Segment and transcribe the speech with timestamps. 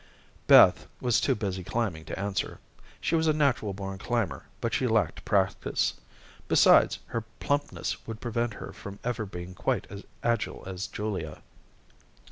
[0.47, 2.57] Beth was too busy climbing to answer.
[2.99, 5.93] She was a natural born climber, but she lacked practice.
[6.47, 11.43] Besides, her plumpness would prevent her from ever being quite as agile as Julia.